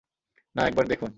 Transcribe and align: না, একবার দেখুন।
না, 0.55 0.61
একবার 0.67 0.85
দেখুন। 0.87 1.09